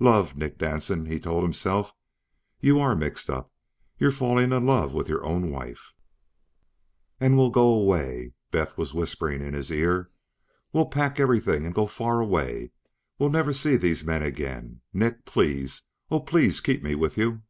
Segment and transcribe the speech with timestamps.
[0.00, 0.34] Love.
[0.34, 1.92] Nick Danson, he told himself,
[2.58, 3.52] you are mixed up.
[3.98, 5.92] You're falling in love with your own wife."...
[7.20, 10.10] and we'll go away," Beth was whispering in his ear.
[10.72, 12.70] "We'll pack everything and go far away,
[13.18, 14.80] where we'll never see these men again.
[14.94, 15.26] Nick.
[15.26, 15.82] Please.
[16.10, 17.42] Oh, please keep me with you."